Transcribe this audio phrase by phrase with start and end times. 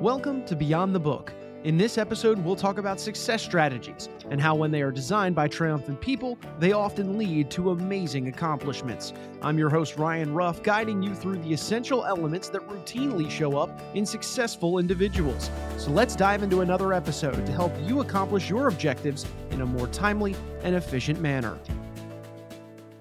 [0.00, 1.32] Welcome to Beyond the Book.
[1.64, 5.48] In this episode, we'll talk about success strategies and how, when they are designed by
[5.48, 9.12] triumphant people, they often lead to amazing accomplishments.
[9.42, 13.76] I'm your host, Ryan Ruff, guiding you through the essential elements that routinely show up
[13.96, 15.50] in successful individuals.
[15.78, 19.88] So let's dive into another episode to help you accomplish your objectives in a more
[19.88, 21.58] timely and efficient manner.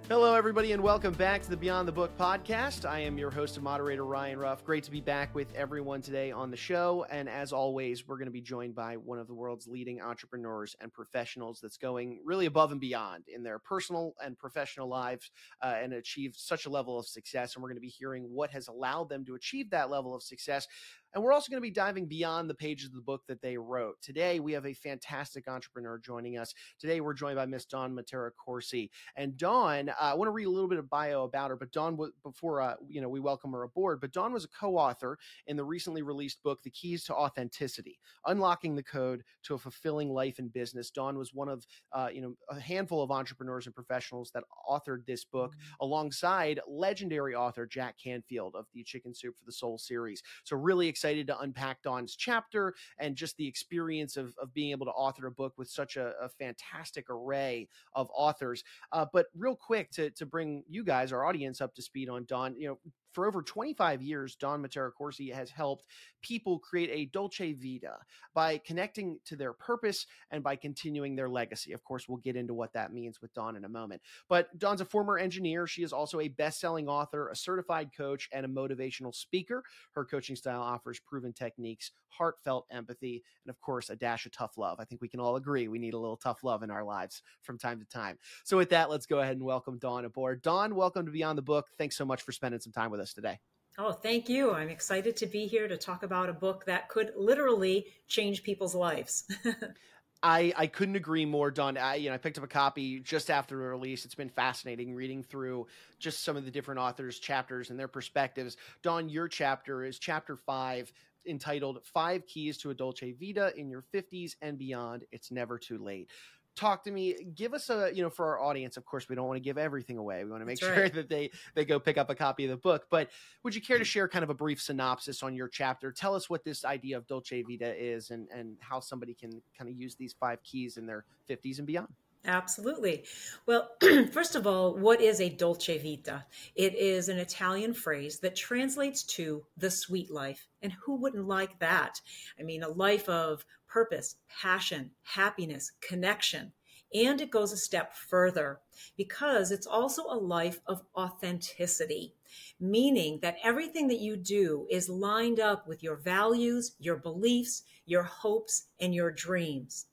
[0.09, 2.89] Hello, everybody, and welcome back to the Beyond the Book podcast.
[2.89, 4.63] I am your host and moderator, Ryan Ruff.
[4.63, 7.05] Great to be back with everyone today on the show.
[7.09, 10.77] And as always, we're going to be joined by one of the world's leading entrepreneurs
[10.79, 15.29] and professionals that's going really above and beyond in their personal and professional lives
[15.61, 17.55] uh, and achieved such a level of success.
[17.55, 20.23] And we're going to be hearing what has allowed them to achieve that level of
[20.23, 20.67] success
[21.13, 23.57] and we're also going to be diving beyond the pages of the book that they
[23.57, 23.95] wrote.
[24.01, 26.53] Today, we have a fantastic entrepreneur joining us.
[26.79, 28.91] Today, we're joined by Miss Dawn Mattera Corsi.
[29.15, 31.71] And Dawn, uh, I want to read a little bit of bio about her, but
[31.71, 35.57] Dawn, before uh, you know we welcome her aboard, but Dawn was a co-author in
[35.57, 40.39] the recently released book, The Keys to Authenticity: Unlocking the Code to a Fulfilling Life
[40.39, 40.91] in Business.
[40.91, 45.05] Dawn was one of uh, you know a handful of entrepreneurs and professionals that authored
[45.05, 45.85] this book mm-hmm.
[45.85, 50.21] alongside legendary author Jack Canfield of the Chicken Soup for the Soul series.
[50.43, 54.87] So really excited to unpack Dawn's chapter and just the experience of, of being able
[54.87, 58.63] to author a book with such a, a fantastic array of authors.
[58.91, 62.25] Uh, but real quick to, to bring you guys, our audience, up to speed on
[62.25, 62.79] Dawn, you know,
[63.11, 65.85] for over 25 years, Dawn Mattera Corsi has helped
[66.21, 67.97] people create a dolce vita
[68.33, 71.73] by connecting to their purpose and by continuing their legacy.
[71.73, 74.01] Of course, we'll get into what that means with Dawn in a moment.
[74.29, 75.67] But Dawn's a former engineer.
[75.67, 79.63] She is also a best-selling author, a certified coach, and a motivational speaker.
[79.93, 84.57] Her coaching style offers proven techniques, heartfelt empathy, and of course, a dash of tough
[84.57, 84.79] love.
[84.79, 87.21] I think we can all agree we need a little tough love in our lives
[87.43, 88.17] from time to time.
[88.43, 90.41] So with that, let's go ahead and welcome Dawn aboard.
[90.41, 91.67] Dawn, welcome to Beyond the Book.
[91.77, 93.39] Thanks so much for spending some time with us us today.
[93.79, 94.51] Oh, thank you.
[94.51, 98.73] I'm excited to be here to talk about a book that could literally change people's
[98.73, 99.25] lives.
[100.23, 101.77] I, I couldn't agree more, Dawn.
[101.77, 104.03] I you know I picked up a copy just after the release.
[104.03, 105.67] It's been fascinating reading through
[105.99, 108.57] just some of the different authors' chapters and their perspectives.
[108.81, 110.91] Dawn, your chapter is chapter five,
[111.27, 115.03] entitled Five Keys to a Dolce Vita in Your 50s and Beyond.
[115.11, 116.09] It's Never Too Late
[116.57, 119.27] talk to me give us a you know for our audience of course we don't
[119.27, 120.23] want to give everything away.
[120.23, 120.93] We want to make That's sure right.
[120.95, 123.09] that they they go pick up a copy of the book but
[123.43, 123.87] would you care to mm.
[123.87, 125.91] share kind of a brief synopsis on your chapter?
[125.91, 129.69] Tell us what this idea of dolce vita is and and how somebody can kind
[129.69, 131.93] of use these five keys in their 50s and beyond
[132.27, 133.05] Absolutely.
[133.45, 133.69] Well,
[134.11, 136.25] first of all, what is a dolce vita?
[136.55, 140.45] It is an Italian phrase that translates to the sweet life.
[140.61, 142.01] And who wouldn't like that?
[142.37, 146.51] I mean, a life of purpose, passion, happiness, connection.
[146.93, 148.59] And it goes a step further
[148.97, 152.13] because it's also a life of authenticity,
[152.59, 158.03] meaning that everything that you do is lined up with your values, your beliefs, your
[158.03, 159.85] hopes, and your dreams.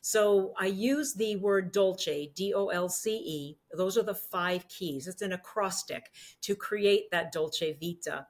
[0.00, 3.58] So I use the word dolce, D O L C E.
[3.76, 5.06] Those are the five keys.
[5.06, 6.10] It's an acrostic
[6.42, 8.26] to create that dolce vita.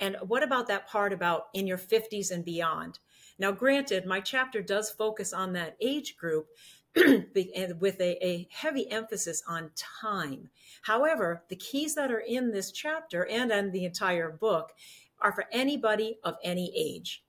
[0.00, 2.98] And what about that part about in your 50s and beyond?
[3.38, 6.48] Now, granted, my chapter does focus on that age group
[6.96, 10.50] with a, a, heavy emphasis on time.
[10.82, 14.72] However, the keys that are in this chapter and in the entire book
[15.20, 17.22] are for anybody of any age.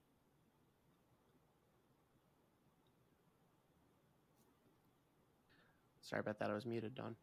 [6.12, 6.52] Sorry about that.
[6.52, 7.16] I was muted, Dawn.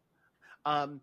[0.65, 1.01] Um,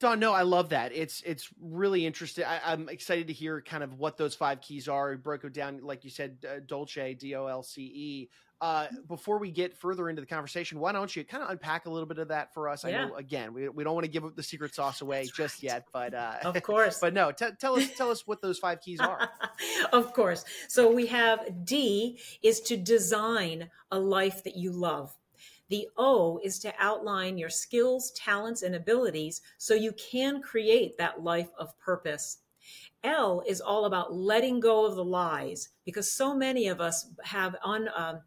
[0.00, 0.92] Dawn, no, I love that.
[0.94, 2.44] It's it's really interesting.
[2.44, 5.16] I, am excited to hear kind of what those five keys are.
[5.16, 8.28] broke it down, like you said, uh, Dolce, D O L C E.
[8.60, 11.90] Uh, before we get further into the conversation, why don't you kind of unpack a
[11.90, 12.84] little bit of that for us?
[12.84, 13.04] Yeah.
[13.04, 15.62] I know again, we, we don't want to give the secret sauce away That's just
[15.62, 15.72] right.
[15.72, 18.82] yet, but uh, of course, but no, t- tell us tell us what those five
[18.82, 19.30] keys are.
[19.94, 20.44] of course.
[20.68, 25.14] So we have D is to design a life that you love.
[25.70, 31.22] The O is to outline your skills, talents, and abilities so you can create that
[31.22, 32.38] life of purpose.
[33.04, 37.56] L is all about letting go of the lies because so many of us have
[37.62, 37.88] on.
[37.96, 38.20] Um,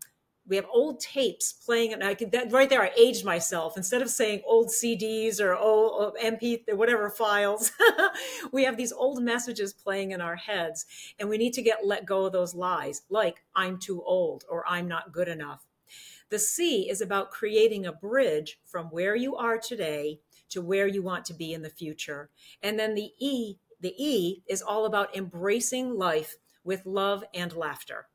[0.45, 2.81] we have old tapes playing, and I can that right there.
[2.81, 3.77] I aged myself.
[3.77, 7.71] Instead of saying old CDs or old MP whatever files,
[8.51, 10.85] we have these old messages playing in our heads,
[11.19, 14.65] and we need to get let go of those lies, like I'm too old or
[14.67, 15.65] I'm not good enough.
[16.33, 20.19] The C is about creating a bridge from where you are today
[20.49, 22.31] to where you want to be in the future.
[22.63, 28.07] And then the E, the E is all about embracing life with love and laughter.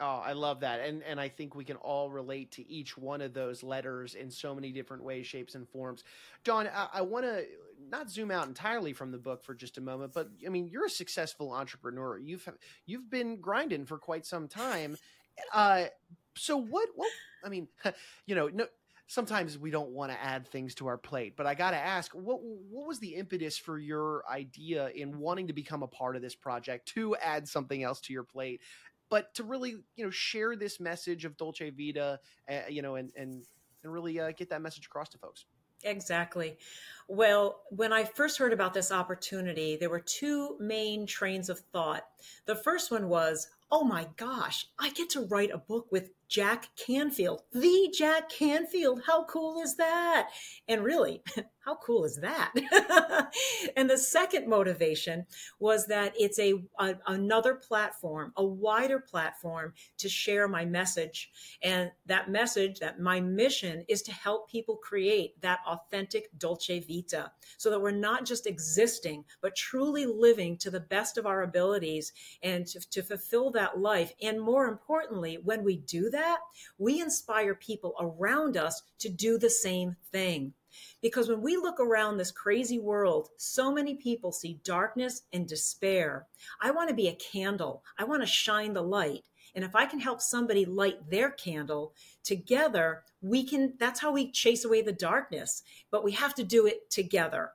[0.00, 0.80] Oh, I love that.
[0.80, 4.30] And and I think we can all relate to each one of those letters in
[4.30, 6.04] so many different ways, shapes, and forms.
[6.44, 7.44] Dawn, I, I want to
[7.90, 10.86] not zoom out entirely from the book for just a moment, but I mean, you're
[10.86, 12.16] a successful entrepreneur.
[12.16, 12.48] You've
[12.86, 14.96] you've been grinding for quite some time.
[15.52, 15.84] Uh,
[16.38, 16.88] so what?
[16.94, 17.10] What?
[17.44, 17.68] I mean,
[18.26, 18.66] you know, no.
[19.10, 22.12] Sometimes we don't want to add things to our plate, but I got to ask,
[22.12, 26.20] what what was the impetus for your idea in wanting to become a part of
[26.20, 28.60] this project to add something else to your plate,
[29.08, 32.20] but to really, you know, share this message of Dolce Vita,
[32.50, 33.46] uh, you know, and and
[33.82, 35.46] and really uh, get that message across to folks.
[35.84, 36.58] Exactly.
[37.06, 42.04] Well, when I first heard about this opportunity, there were two main trains of thought.
[42.46, 46.68] The first one was, oh my gosh, I get to write a book with Jack
[46.76, 49.02] Canfield, the Jack Canfield.
[49.06, 50.28] How cool is that?
[50.68, 51.22] And really,
[51.68, 52.52] how cool is that?
[53.76, 55.26] and the second motivation
[55.58, 61.30] was that it's a, a, another platform, a wider platform to share my message.
[61.62, 67.32] And that message, that my mission is to help people create that authentic Dolce Vita
[67.56, 72.12] so that we're not just existing, but truly living to the best of our abilities
[72.42, 74.12] and to, to fulfill that life.
[74.22, 76.40] And more importantly, when we do that, that,
[76.78, 80.52] we inspire people around us to do the same thing.
[81.00, 86.26] Because when we look around this crazy world, so many people see darkness and despair.
[86.60, 89.24] I want to be a candle, I want to shine the light.
[89.54, 94.30] And if I can help somebody light their candle together, we can, that's how we
[94.30, 95.62] chase away the darkness.
[95.90, 97.52] But we have to do it together.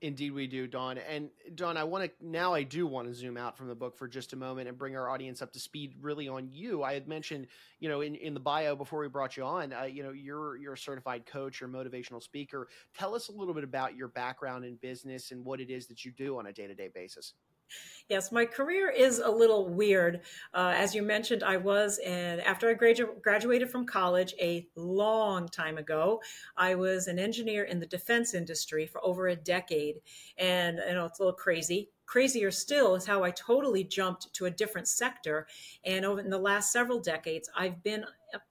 [0.00, 0.98] Indeed, we do, Dawn.
[0.98, 2.54] And Dawn, I want to now.
[2.54, 4.96] I do want to zoom out from the book for just a moment and bring
[4.96, 6.84] our audience up to speed, really, on you.
[6.84, 7.48] I had mentioned,
[7.80, 10.56] you know, in, in the bio before we brought you on, uh, you know, you're
[10.56, 12.68] you're a certified coach, you're a motivational speaker.
[12.96, 16.04] Tell us a little bit about your background in business and what it is that
[16.04, 17.34] you do on a day to day basis.
[18.08, 20.22] Yes, my career is a little weird.
[20.54, 25.48] Uh, as you mentioned, I was, and after I gradu- graduated from college a long
[25.48, 26.22] time ago,
[26.56, 29.96] I was an engineer in the defense industry for over a decade.
[30.38, 31.90] And you know, it's a little crazy.
[32.06, 35.46] Crazier still is how I totally jumped to a different sector.
[35.84, 38.04] And over in the last several decades, I've been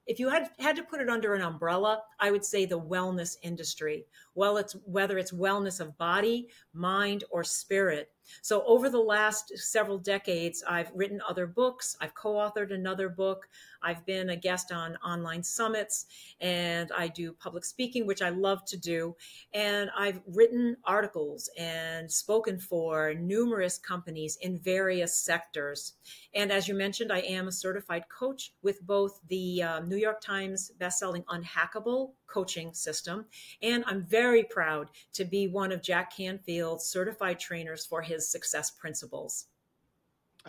[0.06, 3.38] if you had had to put it under an umbrella, I would say the wellness
[3.42, 4.06] industry.
[4.36, 8.12] Well, it's whether it's wellness of body, mind, or spirit.
[8.42, 11.96] So over the last several decades, I've written other books.
[12.02, 13.48] I've co-authored another book.
[13.82, 16.08] I've been a guest on online summits
[16.42, 19.16] and I do public speaking, which I love to do.
[19.54, 25.94] And I've written articles and spoken for numerous companies in various sectors.
[26.34, 30.22] And as you mentioned, I am a certified coach with both the um, New York
[30.22, 33.26] Times bestselling Unhackable coaching system.
[33.62, 38.72] And I'm very proud to be one of Jack Canfield's certified trainers for his success
[38.72, 39.48] principles.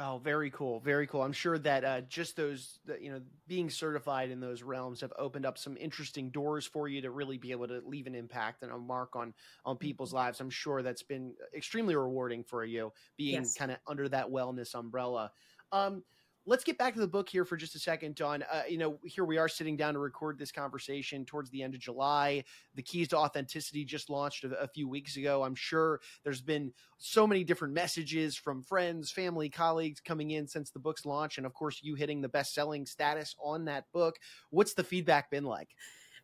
[0.01, 1.23] Oh, very cool, very cool.
[1.23, 5.45] I'm sure that uh, just those, you know, being certified in those realms have opened
[5.45, 8.71] up some interesting doors for you to really be able to leave an impact and
[8.71, 9.35] a mark on
[9.65, 10.19] on people's mm-hmm.
[10.19, 10.41] lives.
[10.41, 13.55] I'm sure that's been extremely rewarding for you, being yes.
[13.55, 15.33] kind of under that wellness umbrella.
[15.73, 16.05] Um,
[16.49, 18.43] let's get back to the book here for just a second, Dawn.
[18.51, 21.75] Uh, you know, here we are sitting down to record this conversation towards the end
[21.75, 22.43] of July.
[22.75, 25.43] The Keys to Authenticity just launched a, a, few weeks ago.
[25.43, 30.71] I'm sure there's been so many different messages from friends, family, colleagues coming in since
[30.71, 34.17] the book's launch, and of course, you hitting the best-selling status on that book.
[34.49, 35.69] What's the feedback been like?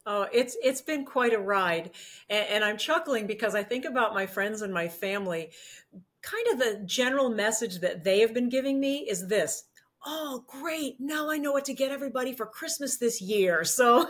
[0.07, 1.91] Oh, it's it's been quite a ride,
[2.31, 5.51] and, and I'm chuckling because I think about my friends and my family.
[6.23, 9.65] Kind of the general message that they have been giving me is this
[10.07, 10.97] oh, great.
[11.01, 13.65] Now I know what to get everybody for Christmas this year.
[13.65, 14.07] So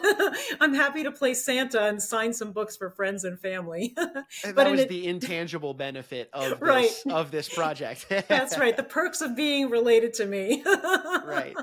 [0.61, 3.93] I'm happy to play Santa and sign some books for friends and family.
[3.97, 6.91] but that was it, the intangible benefit of this, right.
[7.11, 8.07] of this project.
[8.09, 8.77] That's right.
[8.77, 10.63] The perks of being related to me.
[10.65, 11.55] right.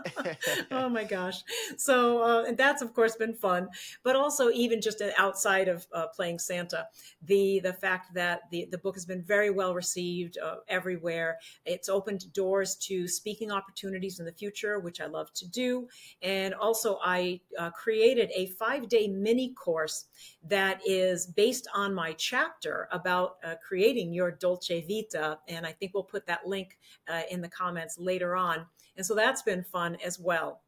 [0.71, 1.43] oh my gosh.
[1.77, 3.69] So, uh, and that's of course been fun,
[4.03, 6.87] but also even just outside of uh, playing Santa,
[7.23, 11.37] the, the fact that the, the book has been very well received uh, everywhere.
[11.65, 15.87] It's opened doors to speaking opportunities in the future, which I love to do.
[16.21, 20.05] And also, I uh, created a five day mini course
[20.47, 25.39] that is based on my chapter about uh, creating your Dolce Vita.
[25.47, 26.77] And I think we'll put that link
[27.09, 28.65] uh, in the comments later on.
[28.97, 30.61] And so that's been fun as well.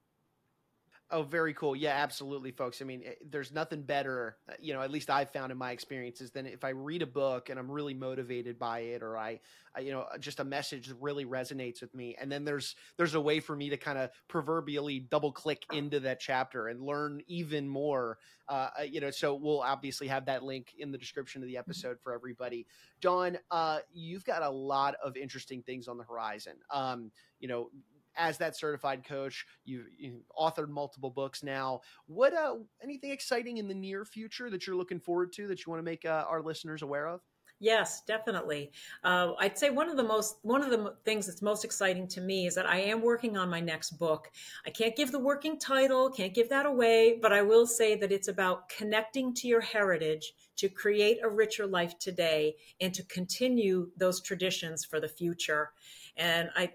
[1.15, 1.75] Oh, very cool.
[1.75, 2.82] Yeah, absolutely, folks.
[2.82, 5.70] I mean, eh, there's nothing better, uh, you know, at least I've found in my
[5.70, 9.39] experiences than if I read a book and I'm really motivated by it or I,
[9.75, 12.15] I you know, just a message really resonates with me.
[12.20, 16.00] And then there's there's a way for me to kind of proverbially double click into
[16.00, 18.17] that chapter and learn even more.
[18.50, 21.53] Uh, uh, you know, so we'll obviously have that link in the description of the
[21.53, 21.60] mm-hmm.
[21.60, 22.65] episode for everybody.
[23.01, 26.53] Dawn, uh, you've got a lot of interesting things on the horizon.
[26.72, 27.70] Um, you know,
[28.15, 31.82] as that certified coach, you've, you've, authored multiple books now.
[32.08, 35.72] What uh, anything exciting in the near future that you're looking forward to that you
[35.72, 37.22] want to make uh, our listeners aware of?
[37.63, 38.74] Yes, definitely.
[39.05, 42.20] Uh, I'd say one of the most one of the things that's most exciting to
[42.20, 44.29] me is that I am working on my next book.
[44.65, 48.12] I can't give the working title, can't give that away, but I will say that
[48.12, 53.91] it's about connecting to your heritage to create a richer life today and to continue
[53.96, 55.70] those traditions for the future
[56.15, 56.72] and I,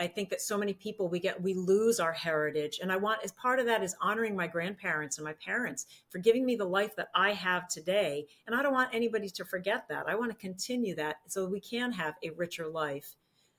[0.00, 2.80] I think that so many people we get we lose our heritage.
[2.82, 6.18] And i want as part of that is honoring my grandparents and my parents for
[6.18, 8.26] giving me the life that i have today.
[8.46, 10.08] And i don't want anybody to forget that.
[10.08, 13.16] I want to continue that so we can have a richer life.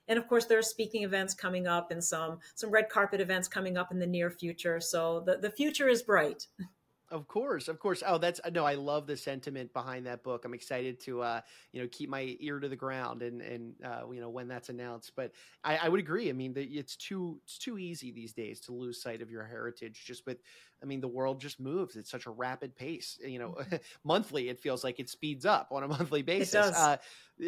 [0.08, 3.48] And of course there are speaking events coming up and some some red carpet events
[3.48, 4.82] coming up in the near future.
[4.82, 6.48] So the, the future is bright
[7.12, 8.02] Of course, of course.
[8.08, 8.64] Oh, that's no.
[8.66, 10.46] I love the sentiment behind that book.
[10.46, 11.42] I'm excited to, uh,
[11.74, 14.70] you know, keep my ear to the ground and and uh, you know when that's
[14.70, 15.12] announced.
[15.18, 15.34] But
[15.66, 16.30] I, I would agree.
[16.30, 20.06] I mean, it's too it's too easy these days to lose sight of your heritage
[20.08, 20.38] just with
[20.82, 23.20] I mean, the world just moves at such a rapid pace.
[23.24, 23.76] You know, mm-hmm.
[24.04, 26.76] monthly it feels like it speeds up on a monthly basis.
[26.76, 26.98] Uh,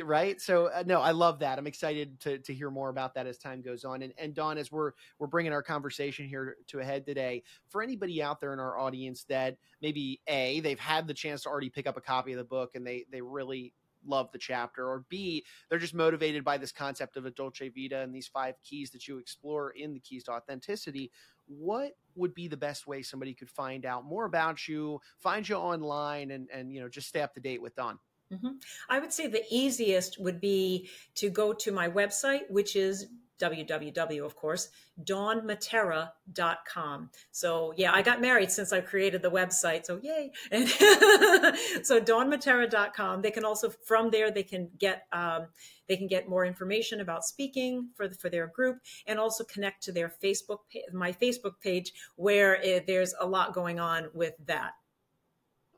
[0.04, 0.40] right.
[0.40, 1.58] So uh, no, I love that.
[1.58, 4.02] I'm excited to to hear more about that as time goes on.
[4.02, 7.82] And and Dawn, as we're we're bringing our conversation here to a head today, for
[7.82, 11.70] anybody out there in our audience that maybe a they've had the chance to already
[11.70, 13.74] pick up a copy of the book and they they really
[14.06, 18.00] love the chapter, or B, they're just motivated by this concept of a Dolce Vita
[18.00, 21.12] and these five keys that you explore in the Keys to Authenticity
[21.47, 25.55] what would be the best way somebody could find out more about you, find you
[25.55, 28.00] online, and and you know just stay up to date with Dawn?
[28.31, 28.53] Mm-hmm.
[28.89, 33.07] I would say the easiest would be to go to my website, which is
[33.43, 34.69] www, of course,
[35.03, 37.09] dawnmattera.com.
[37.31, 39.85] So yeah, I got married since I created the website.
[39.85, 40.31] So yay.
[40.51, 40.69] And
[41.85, 43.21] so dawnmattera.com.
[43.21, 45.47] They can also, from there, they can get, um,
[45.88, 49.83] they can get more information about speaking for, the, for their group and also connect
[49.83, 50.59] to their Facebook,
[50.93, 54.71] my Facebook page where it, there's a lot going on with that.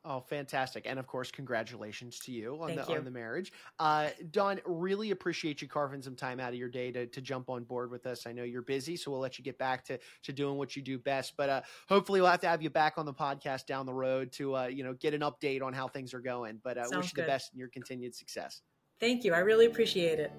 [0.08, 0.86] Oh, fantastic!
[0.86, 3.00] And of course, congratulations to you on Thank the you.
[3.00, 3.52] on the marriage.
[3.80, 7.50] Uh, Dawn, really appreciate you carving some time out of your day to, to jump
[7.50, 8.28] on board with us.
[8.28, 10.84] I know you're busy, so we'll let you get back to to doing what you
[10.84, 11.34] do best.
[11.36, 14.32] But uh, hopefully, we'll have to have you back on the podcast down the road
[14.34, 16.60] to uh, you know get an update on how things are going.
[16.64, 18.62] But uh, wish you Sounds the best in your continued success.
[19.00, 19.34] Thank you.
[19.34, 20.32] I really appreciate it.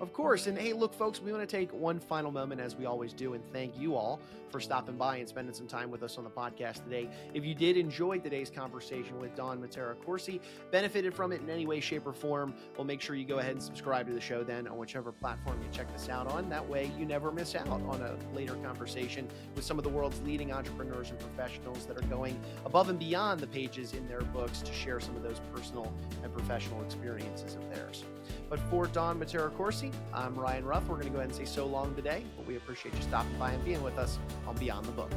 [0.00, 0.48] Of course.
[0.48, 3.34] And hey, look, folks, we want to take one final moment, as we always do,
[3.34, 4.20] and thank you all
[4.50, 7.08] for stopping by and spending some time with us on the podcast today.
[7.32, 11.66] If you did enjoy today's conversation with Dawn Mattera Corsi, benefited from it in any
[11.66, 14.44] way, shape, or form, well, make sure you go ahead and subscribe to the show
[14.44, 16.48] then on whichever platform you check this out on.
[16.48, 20.20] That way, you never miss out on a later conversation with some of the world's
[20.22, 24.60] leading entrepreneurs and professionals that are going above and beyond the pages in their books
[24.62, 28.04] to share some of those personal and professional experiences of theirs.
[28.48, 30.88] But for Dawn Mattera Corsi, I'm Ryan Ruff.
[30.88, 33.36] We're going to go ahead and say so long today, but we appreciate you stopping
[33.38, 35.10] by and being with us on Beyond the Book.